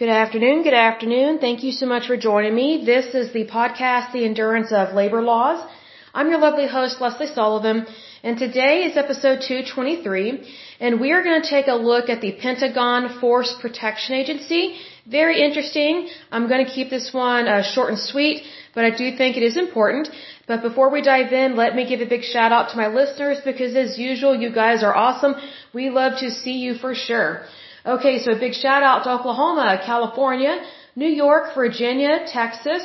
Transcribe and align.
Good 0.00 0.08
afternoon. 0.08 0.62
Good 0.62 0.80
afternoon. 0.90 1.40
Thank 1.40 1.62
you 1.62 1.72
so 1.72 1.84
much 1.84 2.06
for 2.06 2.16
joining 2.16 2.54
me. 2.54 2.68
This 2.86 3.08
is 3.14 3.34
the 3.34 3.44
podcast, 3.46 4.12
The 4.12 4.24
Endurance 4.24 4.72
of 4.72 4.94
Labor 4.94 5.20
Laws. 5.20 5.60
I'm 6.14 6.30
your 6.30 6.40
lovely 6.40 6.66
host, 6.66 7.02
Lesley 7.02 7.26
Sullivan, 7.26 7.86
and 8.22 8.38
today 8.38 8.84
is 8.84 8.96
episode 8.96 9.42
223, 9.42 10.54
and 10.80 11.00
we 11.02 11.12
are 11.12 11.22
going 11.22 11.42
to 11.42 11.46
take 11.46 11.68
a 11.68 11.74
look 11.74 12.08
at 12.08 12.22
the 12.22 12.32
Pentagon 12.32 13.20
Force 13.20 13.54
Protection 13.60 14.14
Agency. 14.14 14.80
Very 15.06 15.42
interesting. 15.46 16.08
I'm 16.32 16.48
going 16.48 16.64
to 16.64 16.72
keep 16.72 16.88
this 16.88 17.12
one 17.12 17.46
uh, 17.46 17.62
short 17.62 17.90
and 17.90 17.98
sweet, 17.98 18.44
but 18.74 18.86
I 18.86 18.96
do 19.02 19.14
think 19.18 19.36
it 19.36 19.42
is 19.42 19.58
important. 19.58 20.08
But 20.46 20.62
before 20.62 20.88
we 20.88 21.02
dive 21.02 21.34
in, 21.34 21.56
let 21.56 21.76
me 21.76 21.86
give 21.86 22.00
a 22.00 22.06
big 22.16 22.22
shout 22.22 22.52
out 22.52 22.70
to 22.70 22.78
my 22.78 22.88
listeners 22.88 23.42
because 23.44 23.76
as 23.76 23.98
usual, 23.98 24.34
you 24.34 24.50
guys 24.50 24.82
are 24.82 24.96
awesome. 24.96 25.34
We 25.74 25.90
love 25.90 26.20
to 26.20 26.30
see 26.30 26.56
you 26.66 26.76
for 26.76 26.94
sure. 26.94 27.42
Okay, 27.86 28.18
so 28.18 28.32
a 28.32 28.38
big 28.38 28.52
shout 28.52 28.82
out 28.82 29.04
to 29.04 29.10
Oklahoma, 29.10 29.80
California, 29.86 30.62
New 30.96 31.08
York, 31.08 31.54
Virginia, 31.54 32.26
Texas. 32.26 32.84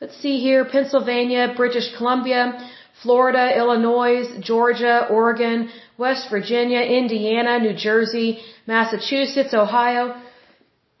Let's 0.00 0.16
see 0.16 0.40
here, 0.40 0.64
Pennsylvania, 0.64 1.54
British 1.56 1.94
Columbia, 1.96 2.68
Florida, 3.02 3.56
Illinois, 3.56 4.38
Georgia, 4.40 5.06
Oregon, 5.08 5.70
West 5.96 6.28
Virginia, 6.28 6.80
Indiana, 6.80 7.60
New 7.60 7.74
Jersey, 7.74 8.40
Massachusetts, 8.66 9.54
Ohio, 9.54 10.20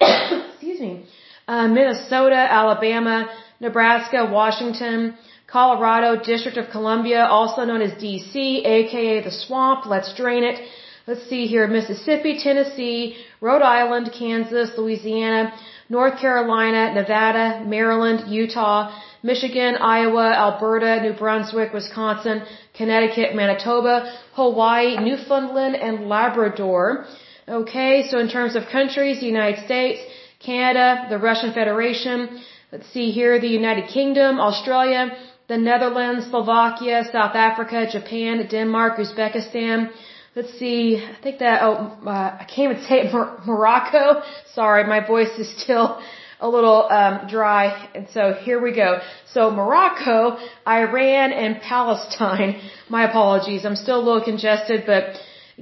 excuse 0.00 0.78
me, 0.78 1.04
uh, 1.48 1.66
Minnesota, 1.66 2.46
Alabama, 2.48 3.28
Nebraska, 3.58 4.28
Washington, 4.30 5.16
Colorado, 5.48 6.14
District 6.22 6.58
of 6.58 6.70
Columbia, 6.70 7.24
also 7.24 7.64
known 7.64 7.82
as 7.82 7.90
DC, 8.00 8.64
aka 8.64 9.20
the 9.20 9.32
swamp. 9.32 9.84
Let's 9.86 10.14
drain 10.14 10.44
it. 10.44 10.60
Let's 11.04 11.28
see 11.28 11.48
here, 11.48 11.66
Mississippi, 11.66 12.38
Tennessee, 12.38 13.16
Rhode 13.40 13.62
Island, 13.62 14.12
Kansas, 14.16 14.70
Louisiana, 14.78 15.52
North 15.88 16.20
Carolina, 16.20 16.94
Nevada, 16.94 17.64
Maryland, 17.66 18.32
Utah, 18.32 18.96
Michigan, 19.24 19.74
Iowa, 19.74 20.28
Alberta, 20.44 21.02
New 21.02 21.14
Brunswick, 21.14 21.72
Wisconsin, 21.72 22.42
Connecticut, 22.74 23.34
Manitoba, 23.34 24.14
Hawaii, 24.34 24.96
Newfoundland, 24.96 25.74
and 25.74 26.08
Labrador. 26.08 27.04
Okay, 27.48 28.06
so 28.08 28.20
in 28.20 28.28
terms 28.28 28.54
of 28.54 28.62
countries, 28.70 29.18
the 29.18 29.26
United 29.26 29.64
States, 29.64 30.00
Canada, 30.38 31.06
the 31.10 31.18
Russian 31.18 31.52
Federation, 31.52 32.40
let's 32.70 32.88
see 32.92 33.10
here, 33.10 33.40
the 33.40 33.48
United 33.48 33.88
Kingdom, 33.88 34.38
Australia, 34.38 35.10
the 35.48 35.58
Netherlands, 35.58 36.30
Slovakia, 36.30 37.02
South 37.10 37.34
Africa, 37.34 37.88
Japan, 37.90 38.46
Denmark, 38.48 38.98
Uzbekistan, 38.98 39.90
Let's 40.34 40.58
see. 40.58 40.96
I 40.96 41.16
think 41.22 41.40
that, 41.40 41.60
oh, 41.62 41.98
uh, 42.06 42.38
I 42.40 42.44
can't 42.44 42.72
even 42.72 42.82
say 42.84 43.00
it, 43.02 43.12
Mor- 43.12 43.38
Morocco. 43.46 44.22
Sorry, 44.54 44.82
my 44.84 45.06
voice 45.06 45.32
is 45.38 45.48
still 45.62 46.00
a 46.40 46.48
little 46.48 46.88
um, 46.90 47.28
dry. 47.28 47.88
And 47.94 48.08
so 48.14 48.32
here 48.46 48.58
we 48.60 48.74
go. 48.74 49.00
So 49.34 49.50
Morocco, 49.50 50.38
Iran, 50.66 51.32
and 51.32 51.60
Palestine. 51.60 52.62
My 52.88 53.02
apologies. 53.10 53.66
I'm 53.66 53.76
still 53.76 53.98
a 54.00 54.04
little 54.08 54.24
congested, 54.24 54.84
but 54.86 55.04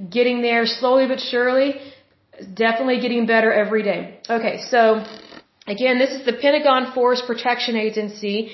getting 0.09 0.41
there 0.41 0.65
slowly 0.65 1.05
but 1.05 1.19
surely. 1.19 1.69
Definitely 2.53 3.01
getting 3.01 3.25
better 3.25 3.51
every 3.51 3.83
day. 3.83 4.19
Okay, 4.29 4.61
so 4.69 5.03
again, 5.67 5.99
this 5.99 6.11
is 6.11 6.25
the 6.25 6.33
Pentagon 6.33 6.93
Force 6.93 7.21
Protection 7.21 7.75
Agency, 7.75 8.51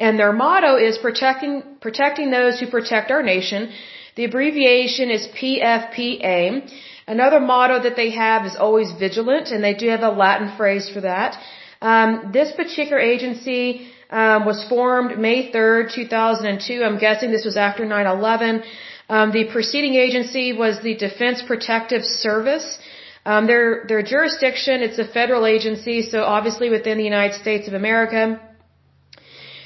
and 0.00 0.18
their 0.18 0.32
motto 0.32 0.76
is 0.76 0.98
protecting 0.98 1.62
protecting 1.80 2.30
those 2.32 2.58
who 2.58 2.66
protect 2.66 3.10
our 3.12 3.22
nation. 3.22 3.72
The 4.16 4.24
abbreviation 4.24 5.10
is 5.10 5.26
PFPA. 5.28 6.70
Another 7.06 7.40
motto 7.40 7.82
that 7.82 7.96
they 7.96 8.10
have 8.10 8.44
is 8.46 8.56
always 8.56 8.90
vigilant, 8.92 9.48
and 9.50 9.64
they 9.64 9.74
do 9.74 9.88
have 9.88 10.02
a 10.02 10.10
Latin 10.10 10.56
phrase 10.56 10.88
for 10.88 11.00
that. 11.02 11.38
Um, 11.80 12.30
this 12.32 12.52
particular 12.52 13.00
agency 13.00 13.88
um, 14.10 14.44
was 14.44 14.62
formed 14.68 15.18
May 15.18 15.50
3rd, 15.50 15.92
2002. 15.94 16.84
I'm 16.84 16.98
guessing 16.98 17.30
this 17.30 17.44
was 17.44 17.56
after 17.56 17.84
9/11. 17.86 18.62
Um, 19.08 19.32
the 19.32 19.44
preceding 19.44 19.94
agency 19.94 20.52
was 20.52 20.80
the 20.80 20.94
Defense 20.94 21.42
Protective 21.42 22.04
Service. 22.04 22.78
Um, 23.24 23.46
their 23.46 23.84
their 23.88 24.02
jurisdiction 24.02 24.82
it's 24.82 24.98
a 24.98 25.08
federal 25.18 25.46
agency, 25.46 26.02
so 26.02 26.22
obviously 26.24 26.70
within 26.70 26.96
the 26.98 27.04
United 27.04 27.36
States 27.40 27.68
of 27.68 27.74
America. 27.74 28.22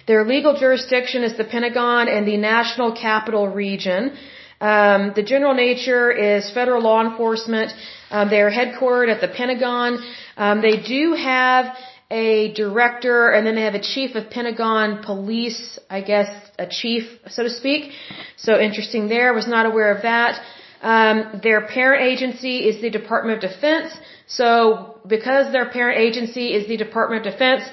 Their 0.07 0.25
legal 0.25 0.55
jurisdiction 0.55 1.25
is 1.25 1.37
the 1.37 1.45
Pentagon 1.45 2.09
and 2.09 2.29
the 2.29 2.37
National 2.37 2.93
Capital 2.93 3.49
Region. 3.49 4.17
Um, 4.61 5.13
the 5.17 5.23
general 5.23 5.55
nature 5.55 6.11
is 6.11 6.51
federal 6.51 6.83
law 6.83 7.01
enforcement. 7.09 7.73
Um, 8.11 8.29
they 8.29 8.41
are 8.41 8.51
headquartered 8.51 9.11
at 9.15 9.21
the 9.21 9.29
Pentagon. 9.29 9.99
Um, 10.37 10.61
they 10.61 10.77
do 10.77 11.15
have 11.15 11.75
a 12.11 12.53
director, 12.53 13.31
and 13.31 13.47
then 13.47 13.55
they 13.55 13.63
have 13.63 13.75
a 13.75 13.87
chief 13.95 14.15
of 14.15 14.29
Pentagon 14.31 15.03
police, 15.03 15.79
I 15.89 16.01
guess, 16.03 16.29
a 16.59 16.67
chief, 16.67 17.05
so 17.29 17.43
to 17.43 17.51
speak. 17.51 17.93
So 18.37 18.61
interesting 18.61 19.09
there. 19.09 19.33
Was 19.33 19.49
not 19.49 19.65
aware 19.67 19.91
of 19.97 20.03
that. 20.03 20.41
Um, 20.83 21.41
their 21.43 21.67
parent 21.67 22.03
agency 22.03 22.57
is 22.69 22.83
the 22.83 22.91
Department 22.91 23.43
of 23.43 23.51
Defense. 23.51 23.97
So 24.27 25.01
because 25.07 25.51
their 25.51 25.69
parent 25.71 25.99
agency 25.99 26.53
is 26.53 26.69
the 26.69 26.77
Department 26.77 27.27
of 27.27 27.33
Defense, 27.33 27.65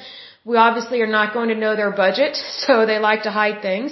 we 0.43 0.57
obviously 0.57 1.01
are 1.01 1.13
not 1.19 1.33
going 1.33 1.49
to 1.49 1.55
know 1.55 1.75
their 1.75 1.91
budget, 1.91 2.35
so 2.65 2.85
they 2.85 2.99
like 2.99 3.23
to 3.23 3.31
hide 3.31 3.61
things. 3.61 3.91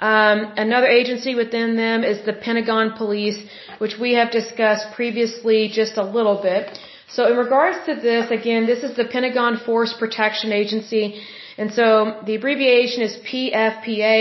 Um, 0.00 0.38
another 0.56 0.88
agency 0.88 1.34
within 1.34 1.76
them 1.76 2.02
is 2.02 2.24
the 2.26 2.32
Pentagon 2.32 2.94
Police, 2.96 3.38
which 3.78 3.98
we 4.00 4.14
have 4.14 4.32
discussed 4.32 4.86
previously 4.94 5.70
just 5.72 5.96
a 5.96 6.02
little 6.02 6.42
bit. 6.42 6.76
So 7.08 7.30
in 7.30 7.36
regards 7.36 7.78
to 7.86 7.94
this, 7.94 8.30
again, 8.30 8.66
this 8.66 8.82
is 8.82 8.96
the 8.96 9.04
Pentagon 9.04 9.58
Force 9.64 9.94
Protection 9.96 10.50
Agency. 10.50 11.22
And 11.56 11.72
so 11.72 11.86
the 12.26 12.34
abbreviation 12.34 13.02
is 13.02 13.14
PFPA, 13.30 14.16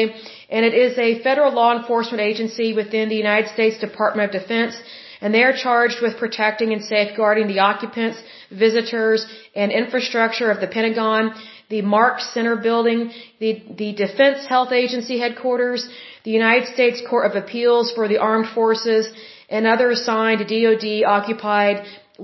and 0.49 0.65
it 0.65 0.75
is 0.75 0.97
a 0.99 1.23
federal 1.23 1.53
law 1.53 1.75
enforcement 1.75 2.21
agency 2.21 2.73
within 2.73 3.09
the 3.09 3.15
United 3.15 3.49
States 3.49 3.79
Department 3.79 4.35
of 4.35 4.41
Defense 4.41 4.75
and 5.21 5.33
they 5.33 5.43
are 5.43 5.55
charged 5.55 6.01
with 6.01 6.17
protecting 6.17 6.73
and 6.73 6.83
safeguarding 6.83 7.47
the 7.47 7.59
occupants, 7.59 8.17
visitors, 8.49 9.25
and 9.55 9.71
infrastructure 9.71 10.49
of 10.49 10.59
the 10.59 10.67
Pentagon, 10.67 11.33
the 11.73 11.81
Mark 11.95 12.15
Center 12.33 12.55
building, 12.67 12.99
the, 13.43 13.51
the 13.81 13.91
Defense 14.05 14.39
Health 14.53 14.71
Agency 14.83 15.17
headquarters, 15.23 15.81
the 16.27 16.33
United 16.41 16.65
States 16.75 17.01
Court 17.09 17.25
of 17.29 17.33
Appeals 17.43 17.87
for 17.97 18.05
the 18.11 18.19
Armed 18.29 18.49
Forces, 18.59 19.05
and 19.49 19.65
other 19.65 19.89
assigned 19.97 20.41
DoD 20.53 20.87
occupied 21.17 21.77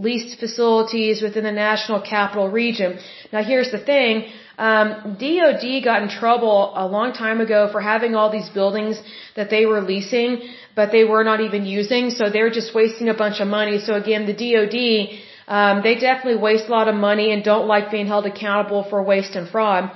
leased 0.07 0.33
facilities 0.43 1.21
within 1.25 1.43
the 1.51 1.57
National 1.69 1.99
Capital 2.15 2.47
Region. 2.63 2.99
Now 3.33 3.43
here's 3.51 3.71
the 3.71 3.83
thing, 3.91 4.13
um, 4.57 5.17
DoD 5.23 5.65
got 5.89 6.01
in 6.03 6.09
trouble 6.21 6.57
a 6.83 6.85
long 6.95 7.13
time 7.23 7.39
ago 7.45 7.69
for 7.73 7.81
having 7.93 8.15
all 8.15 8.29
these 8.37 8.49
buildings 8.59 8.95
that 9.35 9.49
they 9.53 9.63
were 9.71 9.81
leasing, 9.93 10.29
but 10.75 10.91
they 10.91 11.03
were 11.13 11.23
not 11.23 11.39
even 11.47 11.65
using, 11.65 12.09
so 12.17 12.29
they're 12.29 12.55
just 12.59 12.73
wasting 12.73 13.07
a 13.09 13.17
bunch 13.23 13.39
of 13.39 13.47
money. 13.47 13.77
So 13.87 13.93
again, 14.03 14.25
the 14.31 14.37
DoD, 14.43 14.77
um, 15.47 15.81
they 15.83 15.95
definitely 15.95 16.39
waste 16.41 16.67
a 16.67 16.71
lot 16.71 16.87
of 16.87 16.95
money 16.95 17.31
and 17.31 17.43
don't 17.43 17.67
like 17.67 17.89
being 17.89 18.07
held 18.07 18.25
accountable 18.25 18.83
for 18.89 19.01
waste 19.01 19.35
and 19.35 19.47
fraud. 19.49 19.91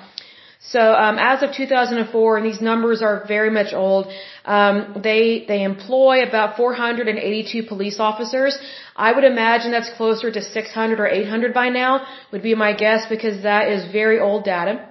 So 0.63 0.79
um, 0.79 1.17
as 1.17 1.41
of 1.41 1.53
2004, 1.53 2.37
and 2.37 2.45
these 2.45 2.61
numbers 2.61 3.01
are 3.01 3.25
very 3.27 3.49
much 3.49 3.73
old, 3.73 4.05
um, 4.45 5.01
they 5.03 5.43
they 5.47 5.63
employ 5.63 6.21
about 6.21 6.55
482 6.55 7.63
police 7.63 7.99
officers. 7.99 8.57
I 8.95 9.11
would 9.11 9.23
imagine 9.23 9.71
that's 9.71 9.89
closer 9.89 10.31
to 10.31 10.41
600 10.41 10.99
or 10.99 11.07
800 11.07 11.53
by 11.53 11.69
now. 11.69 12.05
Would 12.31 12.43
be 12.43 12.53
my 12.53 12.73
guess 12.73 13.07
because 13.09 13.41
that 13.43 13.69
is 13.69 13.91
very 13.91 14.19
old 14.19 14.43
data. 14.43 14.87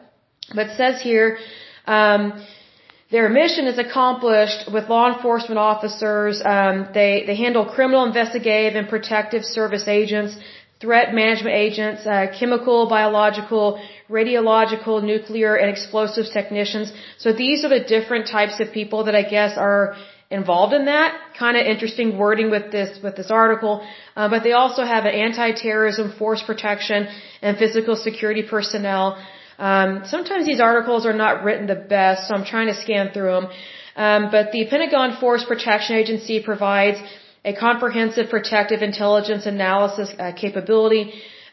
But 0.52 0.76
says 0.76 1.00
here. 1.00 1.38
Um, 1.86 2.44
their 3.10 3.28
mission 3.28 3.66
is 3.66 3.78
accomplished 3.78 4.72
with 4.72 4.88
law 4.88 5.12
enforcement 5.12 5.58
officers. 5.58 6.40
Um, 6.44 6.88
they 6.94 7.24
they 7.26 7.36
handle 7.44 7.64
criminal 7.76 8.04
investigative 8.04 8.76
and 8.80 8.88
protective 8.88 9.44
service 9.44 9.86
agents, 9.88 10.36
threat 10.80 11.12
management 11.12 11.56
agents, 11.56 12.06
uh, 12.06 12.26
chemical, 12.38 12.88
biological, 12.88 13.80
radiological, 14.08 15.02
nuclear, 15.02 15.56
and 15.56 15.68
explosives 15.70 16.30
technicians. 16.30 16.92
So 17.18 17.32
these 17.32 17.64
are 17.64 17.68
the 17.68 17.84
different 17.96 18.28
types 18.28 18.60
of 18.60 18.72
people 18.72 19.04
that 19.04 19.16
I 19.22 19.24
guess 19.36 19.58
are 19.58 19.96
involved 20.30 20.72
in 20.72 20.84
that. 20.84 21.18
Kind 21.36 21.56
of 21.56 21.66
interesting 21.66 22.16
wording 22.16 22.48
with 22.50 22.70
this 22.70 23.02
with 23.02 23.16
this 23.16 23.30
article. 23.30 23.74
Uh, 24.16 24.28
but 24.28 24.44
they 24.44 24.52
also 24.52 24.84
have 24.84 25.04
an 25.04 25.14
anti-terrorism, 25.26 26.12
force 26.12 26.42
protection, 26.42 27.08
and 27.42 27.58
physical 27.58 27.96
security 27.96 28.44
personnel. 28.44 29.18
Um, 29.68 30.02
sometimes 30.14 30.46
these 30.46 30.60
articles 30.60 31.06
are 31.06 31.18
not 31.24 31.44
written 31.44 31.66
the 31.66 31.80
best, 31.96 32.28
so 32.28 32.34
I'm 32.34 32.46
trying 32.54 32.68
to 32.72 32.78
scan 32.84 33.12
through 33.14 33.32
them. 33.36 33.48
Um, 33.96 34.30
but 34.30 34.52
the 34.52 34.62
Pentagon 34.72 35.18
Force 35.20 35.44
Protection 35.44 35.96
Agency 35.96 36.42
provides 36.42 36.98
a 37.44 37.52
comprehensive 37.54 38.30
protective 38.30 38.80
intelligence 38.90 39.44
analysis 39.46 40.08
uh, 40.18 40.32
capability 40.44 41.04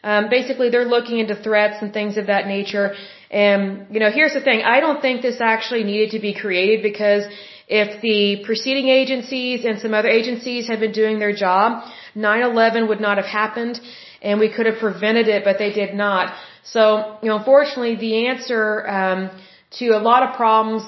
um, 0.02 0.28
basically, 0.30 0.70
they're 0.70 0.84
looking 0.96 1.18
into 1.18 1.34
threats 1.34 1.82
and 1.82 1.92
things 1.92 2.16
of 2.16 2.26
that 2.26 2.46
nature. 2.46 2.94
And, 3.30 3.86
you 3.90 4.00
know, 4.00 4.10
here's 4.10 4.34
the 4.34 4.40
thing. 4.40 4.62
I 4.62 4.80
don't 4.80 5.00
think 5.00 5.22
this 5.22 5.40
actually 5.40 5.84
needed 5.84 6.10
to 6.12 6.20
be 6.20 6.34
created 6.34 6.82
because 6.82 7.24
if 7.66 8.00
the 8.00 8.44
preceding 8.44 8.88
agencies 8.88 9.64
and 9.64 9.78
some 9.80 9.92
other 9.92 10.08
agencies 10.08 10.68
had 10.68 10.80
been 10.80 10.92
doing 10.92 11.18
their 11.18 11.34
job, 11.34 11.84
9-11 12.16 12.88
would 12.88 13.00
not 13.00 13.16
have 13.18 13.26
happened. 13.26 13.80
and 14.20 14.40
we 14.40 14.48
could 14.52 14.66
have 14.66 14.78
prevented 14.80 15.28
it, 15.28 15.44
but 15.44 15.58
they 15.58 15.72
did 15.72 15.94
not. 15.94 16.34
So, 16.64 17.18
you 17.22 17.28
know, 17.28 17.38
unfortunately, 17.38 17.96
the 17.96 18.26
answer 18.28 18.86
um, 18.88 19.30
to 19.78 19.86
a 19.88 19.98
lot 19.98 20.22
of 20.22 20.36
problems 20.36 20.84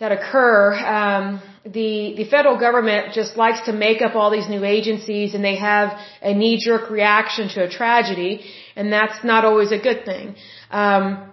that 0.00 0.12
occur, 0.12 0.74
um, 0.74 1.42
the 1.64 2.14
the 2.16 2.24
federal 2.24 2.58
government 2.58 3.12
just 3.12 3.36
likes 3.36 3.60
to 3.66 3.72
make 3.72 4.02
up 4.02 4.16
all 4.16 4.30
these 4.30 4.48
new 4.48 4.64
agencies, 4.64 5.34
and 5.34 5.44
they 5.44 5.56
have 5.56 5.96
a 6.20 6.34
knee 6.34 6.58
jerk 6.58 6.90
reaction 6.90 7.48
to 7.50 7.64
a 7.64 7.68
tragedy, 7.68 8.40
and 8.74 8.92
that's 8.92 9.22
not 9.22 9.44
always 9.44 9.70
a 9.70 9.78
good 9.78 10.04
thing. 10.04 10.34
Um, 10.70 11.32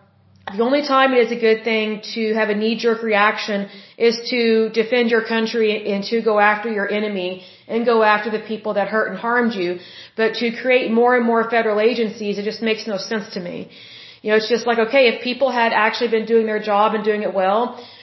the 0.57 0.63
only 0.63 0.81
time 0.81 1.13
it 1.13 1.19
is 1.25 1.31
a 1.31 1.39
good 1.39 1.63
thing 1.63 2.01
to 2.15 2.33
have 2.33 2.49
a 2.49 2.55
knee-jerk 2.55 3.03
reaction 3.03 3.69
is 3.97 4.19
to 4.31 4.69
defend 4.69 5.11
your 5.11 5.23
country 5.23 5.91
and 5.91 6.03
to 6.05 6.21
go 6.21 6.39
after 6.39 6.71
your 6.71 6.89
enemy 6.89 7.43
and 7.69 7.85
go 7.85 7.97
after 8.03 8.29
the 8.37 8.43
people 8.51 8.73
that 8.73 8.87
hurt 8.87 9.07
and 9.11 9.17
harmed 9.17 9.53
you. 9.53 9.79
But 10.17 10.33
to 10.41 10.51
create 10.61 10.91
more 10.91 11.15
and 11.17 11.25
more 11.25 11.49
federal 11.49 11.79
agencies, 11.79 12.37
it 12.39 12.43
just 12.51 12.61
makes 12.61 12.87
no 12.87 12.97
sense 12.97 13.33
to 13.35 13.39
me. 13.39 13.69
You 14.21 14.31
know, 14.31 14.37
it's 14.37 14.49
just 14.49 14.67
like, 14.67 14.79
okay, 14.87 15.03
if 15.11 15.21
people 15.23 15.49
had 15.51 15.71
actually 15.71 16.09
been 16.09 16.25
doing 16.25 16.45
their 16.45 16.61
job 16.71 16.93
and 16.93 17.03
doing 17.05 17.21
it 17.23 17.33
well, 17.33 17.61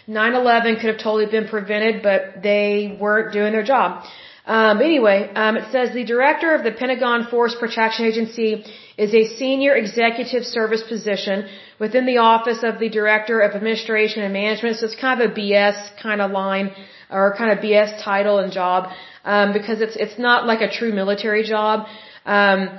9-11 0.08 0.80
could 0.80 0.90
have 0.92 0.98
totally 0.98 1.26
been 1.26 1.48
prevented, 1.48 2.02
but 2.02 2.42
they 2.42 2.96
weren't 2.98 3.32
doing 3.32 3.52
their 3.52 3.64
job. 3.74 4.04
Um, 4.46 4.80
anyway, 4.80 5.28
um, 5.34 5.56
it 5.56 5.72
says 5.72 5.92
the 5.92 6.04
director 6.04 6.54
of 6.54 6.62
the 6.62 6.70
Pentagon 6.70 7.26
Force 7.26 7.56
Protection 7.58 8.06
Agency 8.06 8.64
is 8.96 9.12
a 9.12 9.24
senior 9.36 9.74
executive 9.74 10.44
service 10.44 10.84
position 10.88 11.48
within 11.80 12.06
the 12.06 12.18
office 12.18 12.60
of 12.62 12.78
the 12.78 12.88
director 12.88 13.40
of 13.40 13.56
administration 13.56 14.22
and 14.22 14.32
management. 14.32 14.76
So 14.76 14.86
it's 14.86 14.94
kind 14.94 15.20
of 15.20 15.30
a 15.30 15.34
BS 15.34 16.00
kind 16.00 16.20
of 16.20 16.30
line 16.30 16.70
or 17.10 17.34
kind 17.36 17.50
of 17.50 17.58
BS 17.58 18.02
title 18.02 18.38
and 18.38 18.52
job 18.52 18.92
um, 19.24 19.52
because 19.52 19.80
it's 19.80 19.96
it's 19.96 20.18
not 20.18 20.46
like 20.46 20.60
a 20.60 20.70
true 20.70 20.92
military 20.92 21.42
job. 21.42 21.86
Um, 22.24 22.78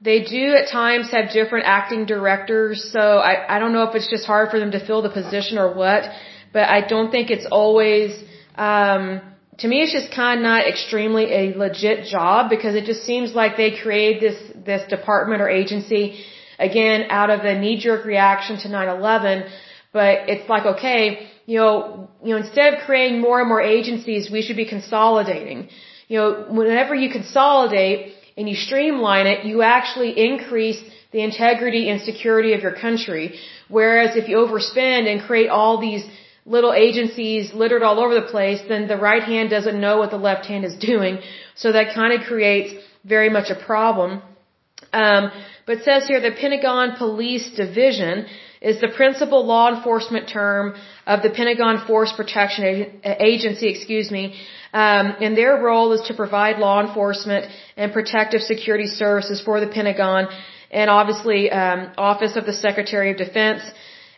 they 0.00 0.22
do 0.22 0.54
at 0.54 0.70
times 0.70 1.10
have 1.10 1.32
different 1.32 1.66
acting 1.66 2.06
directors, 2.06 2.88
so 2.92 3.00
I, 3.00 3.56
I 3.56 3.58
don't 3.58 3.72
know 3.72 3.82
if 3.82 3.96
it's 3.96 4.08
just 4.08 4.24
hard 4.24 4.50
for 4.50 4.60
them 4.60 4.70
to 4.70 4.86
fill 4.86 5.02
the 5.02 5.10
position 5.10 5.58
or 5.58 5.74
what, 5.74 6.04
but 6.52 6.62
I 6.62 6.86
don't 6.86 7.10
think 7.10 7.30
it's 7.30 7.48
always 7.50 8.16
um, 8.54 9.20
to 9.58 9.68
me 9.68 9.82
it's 9.82 9.92
just 9.92 10.10
kind 10.14 10.40
of 10.40 10.42
not 10.42 10.66
extremely 10.66 11.26
a 11.40 11.42
legit 11.56 12.06
job 12.06 12.50
because 12.50 12.74
it 12.74 12.84
just 12.84 13.04
seems 13.04 13.34
like 13.34 13.56
they 13.56 13.70
create 13.84 14.20
this 14.20 14.38
this 14.70 14.82
department 14.88 15.40
or 15.42 15.48
agency 15.48 16.24
again 16.58 17.06
out 17.10 17.30
of 17.30 17.40
a 17.52 17.58
knee 17.58 17.78
jerk 17.78 18.04
reaction 18.04 18.58
to 18.58 18.68
9/11 18.68 19.48
but 19.92 20.28
it's 20.32 20.48
like 20.48 20.66
okay 20.74 21.28
you 21.46 21.58
know 21.58 21.74
you 22.24 22.30
know 22.32 22.40
instead 22.44 22.74
of 22.74 22.80
creating 22.86 23.20
more 23.20 23.40
and 23.40 23.48
more 23.48 23.62
agencies 23.78 24.30
we 24.30 24.42
should 24.42 24.60
be 24.64 24.68
consolidating. 24.76 25.68
You 26.10 26.16
know 26.18 26.28
whenever 26.60 26.94
you 27.02 27.08
consolidate 27.18 28.14
and 28.36 28.48
you 28.50 28.56
streamline 28.66 29.26
it 29.32 29.44
you 29.50 29.62
actually 29.62 30.10
increase 30.28 30.80
the 31.12 31.22
integrity 31.22 31.88
and 31.90 32.00
security 32.02 32.52
of 32.56 32.60
your 32.66 32.76
country. 32.86 33.24
Whereas 33.68 34.16
if 34.16 34.28
you 34.28 34.36
overspend 34.44 35.02
and 35.10 35.22
create 35.28 35.48
all 35.48 35.80
these 35.80 36.04
little 36.54 36.72
agencies 36.72 37.52
littered 37.52 37.82
all 37.82 37.98
over 38.02 38.14
the 38.14 38.28
place, 38.34 38.60
then 38.68 38.88
the 38.88 38.96
right 38.96 39.22
hand 39.22 39.50
doesn't 39.50 39.78
know 39.86 39.98
what 39.98 40.10
the 40.10 40.22
left 40.30 40.46
hand 40.46 40.64
is 40.64 40.76
doing. 40.92 41.18
So 41.54 41.72
that 41.72 41.94
kind 41.94 42.12
of 42.16 42.26
creates 42.26 42.70
very 43.04 43.30
much 43.36 43.50
a 43.50 43.58
problem. 43.70 44.22
Um, 44.92 45.30
but 45.66 45.82
says 45.82 46.06
here 46.08 46.20
the 46.20 46.34
Pentagon 46.42 46.96
Police 46.96 47.50
Division 47.54 48.26
is 48.60 48.80
the 48.80 48.88
principal 48.88 49.46
law 49.46 49.66
enforcement 49.74 50.28
term 50.28 50.74
of 51.06 51.22
the 51.22 51.30
Pentagon 51.30 51.86
Force 51.86 52.12
Protection 52.16 53.00
Agency, 53.04 53.68
excuse 53.68 54.10
me, 54.10 54.24
um, 54.72 55.14
and 55.20 55.36
their 55.36 55.54
role 55.62 55.92
is 55.92 56.02
to 56.08 56.14
provide 56.14 56.58
law 56.58 56.78
enforcement 56.86 57.46
and 57.76 57.92
protective 57.92 58.40
security 58.40 58.86
services 58.86 59.40
for 59.40 59.60
the 59.60 59.68
Pentagon 59.68 60.28
and 60.70 60.90
obviously 60.90 61.50
um, 61.50 61.92
Office 61.96 62.36
of 62.36 62.44
the 62.46 62.52
Secretary 62.52 63.10
of 63.10 63.16
Defense 63.16 63.62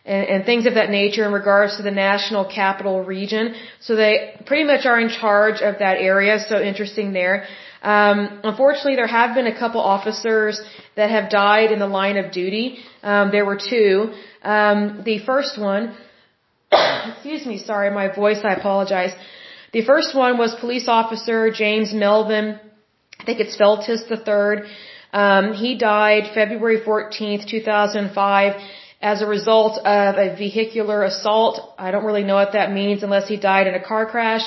and, 0.05 0.27
and 0.27 0.45
things 0.45 0.65
of 0.65 0.73
that 0.75 0.89
nature 0.89 1.25
in 1.25 1.33
regards 1.33 1.77
to 1.77 1.83
the 1.83 1.91
national 1.91 2.45
capital 2.45 3.03
region. 3.03 3.55
So 3.79 3.95
they 3.95 4.41
pretty 4.45 4.63
much 4.63 4.85
are 4.85 4.99
in 4.99 5.09
charge 5.09 5.61
of 5.61 5.79
that 5.79 5.97
area. 5.97 6.39
So 6.39 6.61
interesting 6.61 7.13
there. 7.13 7.45
Um, 7.83 8.41
unfortunately, 8.43 8.95
there 8.95 9.07
have 9.07 9.33
been 9.33 9.47
a 9.47 9.57
couple 9.57 9.81
officers 9.81 10.61
that 10.95 11.09
have 11.09 11.29
died 11.29 11.71
in 11.71 11.79
the 11.79 11.87
line 11.87 12.17
of 12.17 12.31
duty. 12.31 12.77
Um, 13.01 13.31
there 13.31 13.45
were 13.45 13.57
two. 13.57 14.13
Um, 14.43 15.01
the 15.03 15.19
first 15.25 15.59
one, 15.59 15.95
excuse 16.71 17.45
me, 17.45 17.57
sorry, 17.57 17.89
my 17.89 18.13
voice, 18.13 18.39
I 18.43 18.53
apologize. 18.53 19.13
The 19.73 19.83
first 19.83 20.13
one 20.15 20.37
was 20.37 20.53
police 20.55 20.87
officer 20.87 21.49
James 21.49 21.93
Melvin. 21.93 22.59
I 23.19 23.23
think 23.23 23.39
it's 23.39 23.57
Feltis 23.57 24.07
the 24.07 24.17
third. 24.17 24.65
Um, 25.13 25.53
he 25.53 25.77
died 25.77 26.31
February 26.33 26.81
14th, 26.81 27.47
2005 27.47 28.61
as 29.01 29.21
a 29.21 29.27
result 29.27 29.77
of 29.79 30.15
a 30.15 30.35
vehicular 30.35 31.03
assault. 31.03 31.73
I 31.77 31.91
don't 31.91 32.05
really 32.05 32.23
know 32.23 32.35
what 32.35 32.53
that 32.53 32.71
means 32.71 33.03
unless 33.03 33.27
he 33.27 33.37
died 33.37 33.67
in 33.67 33.73
a 33.73 33.83
car 33.83 34.05
crash. 34.05 34.43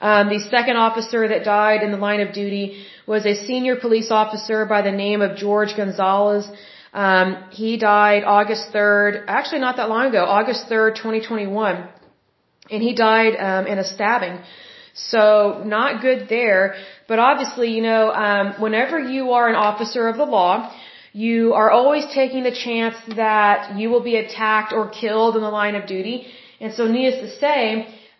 Um, 0.00 0.28
the 0.28 0.40
second 0.40 0.76
officer 0.76 1.26
that 1.28 1.44
died 1.44 1.82
in 1.82 1.90
the 1.90 1.96
line 1.96 2.20
of 2.20 2.32
duty 2.32 2.84
was 3.06 3.24
a 3.26 3.34
senior 3.46 3.76
police 3.76 4.10
officer 4.10 4.64
by 4.66 4.82
the 4.82 4.92
name 4.92 5.22
of 5.22 5.36
George 5.36 5.74
Gonzalez. 5.76 6.46
Um, 6.92 7.44
he 7.50 7.76
died 7.76 8.22
August 8.24 8.72
3rd, 8.72 9.24
actually 9.26 9.60
not 9.60 9.76
that 9.76 9.88
long 9.88 10.06
ago, 10.06 10.24
August 10.24 10.68
3rd, 10.70 10.96
2021. 10.96 11.88
And 12.70 12.82
he 12.82 12.94
died 12.94 13.34
um, 13.36 13.66
in 13.66 13.78
a 13.78 13.84
stabbing. 13.84 14.40
So 14.94 15.62
not 15.64 16.00
good 16.00 16.28
there. 16.28 16.76
But 17.06 17.18
obviously, 17.18 17.68
you 17.70 17.82
know, 17.82 18.10
um, 18.10 18.54
whenever 18.60 18.98
you 18.98 19.32
are 19.32 19.48
an 19.48 19.54
officer 19.54 20.08
of 20.08 20.16
the 20.16 20.24
law, 20.24 20.72
you 21.24 21.54
are 21.60 21.70
always 21.70 22.04
taking 22.20 22.42
the 22.48 22.56
chance 22.66 22.96
that 23.16 23.78
you 23.78 23.88
will 23.92 24.04
be 24.12 24.16
attacked 24.24 24.72
or 24.78 24.82
killed 25.02 25.34
in 25.38 25.42
the 25.48 25.54
line 25.60 25.74
of 25.74 25.86
duty. 25.86 26.16
And 26.60 26.74
so 26.78 26.82
needless 26.96 27.20
to 27.24 27.30
say, 27.44 27.60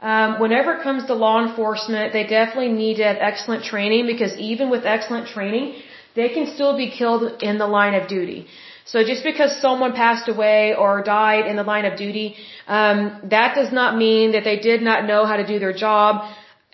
um, 0.00 0.40
whenever 0.42 0.68
it 0.76 0.82
comes 0.82 1.04
to 1.10 1.14
law 1.26 1.36
enforcement, 1.46 2.14
they 2.14 2.24
definitely 2.38 2.72
need 2.84 2.94
to 3.00 3.04
have 3.04 3.18
excellent 3.30 3.64
training 3.64 4.06
because 4.12 4.32
even 4.38 4.70
with 4.70 4.86
excellent 4.86 5.26
training, 5.34 5.66
they 6.14 6.30
can 6.36 6.46
still 6.54 6.74
be 6.84 6.88
killed 6.90 7.42
in 7.42 7.58
the 7.58 7.66
line 7.66 7.94
of 8.00 8.08
duty. 8.08 8.46
So 8.86 9.04
just 9.04 9.24
because 9.30 9.60
someone 9.66 9.92
passed 9.92 10.28
away 10.34 10.74
or 10.74 11.02
died 11.02 11.44
in 11.50 11.56
the 11.56 11.68
line 11.72 11.84
of 11.84 11.98
duty, 11.98 12.36
um, 12.66 12.98
that 13.36 13.54
does 13.54 13.72
not 13.72 13.98
mean 14.06 14.32
that 14.32 14.44
they 14.44 14.58
did 14.70 14.80
not 14.80 15.04
know 15.10 15.26
how 15.26 15.36
to 15.36 15.46
do 15.46 15.58
their 15.58 15.76
job. 15.86 16.12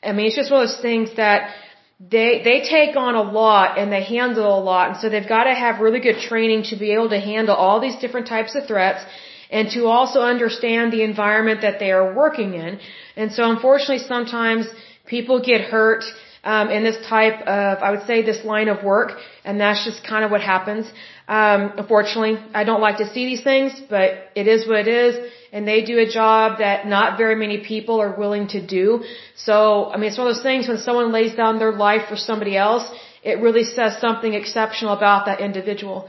I 0.04 0.12
mean, 0.12 0.26
it's 0.26 0.36
just 0.36 0.52
one 0.52 0.62
of 0.62 0.68
those 0.68 0.82
things 0.88 1.16
that 1.16 1.50
they 2.10 2.42
they 2.42 2.60
take 2.62 2.96
on 2.96 3.14
a 3.14 3.22
lot 3.22 3.78
and 3.78 3.92
they 3.92 4.02
handle 4.02 4.58
a 4.58 4.62
lot. 4.70 4.90
And 4.90 4.96
so 5.00 5.08
they've 5.08 5.28
got 5.28 5.44
to 5.44 5.54
have 5.54 5.80
really 5.80 6.00
good 6.00 6.18
training 6.18 6.64
to 6.70 6.76
be 6.76 6.92
able 6.92 7.10
to 7.10 7.20
handle 7.20 7.54
all 7.54 7.80
these 7.80 7.96
different 7.96 8.26
types 8.26 8.54
of 8.54 8.66
threats 8.66 9.04
and 9.50 9.70
to 9.70 9.86
also 9.86 10.20
understand 10.20 10.92
the 10.92 11.02
environment 11.02 11.60
that 11.60 11.78
they 11.78 11.92
are 11.92 12.14
working 12.14 12.54
in. 12.54 12.80
And 13.16 13.32
so 13.32 13.50
unfortunately 13.50 13.98
sometimes 13.98 14.66
people 15.06 15.40
get 15.40 15.60
hurt 15.60 16.04
um, 16.44 16.70
in 16.70 16.82
this 16.84 16.98
type 17.06 17.40
of 17.42 17.78
I 17.78 17.90
would 17.92 18.06
say 18.06 18.22
this 18.22 18.44
line 18.44 18.68
of 18.68 18.82
work 18.82 19.12
and 19.44 19.60
that's 19.60 19.84
just 19.84 20.06
kind 20.06 20.24
of 20.24 20.30
what 20.30 20.40
happens 20.40 20.86
um, 21.28 21.72
unfortunately 21.76 22.36
I 22.54 22.64
don't 22.64 22.80
like 22.80 22.98
to 22.98 23.08
see 23.12 23.26
these 23.26 23.42
things 23.42 23.80
but 23.88 24.08
it 24.34 24.46
is 24.48 24.66
what 24.66 24.78
it 24.78 24.88
is 24.88 25.32
and 25.52 25.68
they 25.68 25.80
do 25.84 25.98
a 25.98 26.08
job 26.20 26.58
that 26.58 26.86
not 26.86 27.18
very 27.18 27.36
many 27.44 27.58
people 27.72 28.00
are 28.00 28.12
willing 28.22 28.48
to 28.48 28.60
do. 28.66 29.04
So, 29.36 29.90
I 29.92 29.98
mean, 29.98 30.08
it's 30.10 30.18
one 30.18 30.26
of 30.26 30.34
those 30.34 30.42
things 30.42 30.66
when 30.66 30.78
someone 30.78 31.12
lays 31.12 31.34
down 31.34 31.58
their 31.58 31.72
life 31.72 32.08
for 32.08 32.16
somebody 32.16 32.56
else, 32.56 32.84
it 33.22 33.38
really 33.46 33.64
says 33.64 33.98
something 34.00 34.32
exceptional 34.32 34.94
about 34.94 35.26
that 35.26 35.40
individual. 35.40 36.08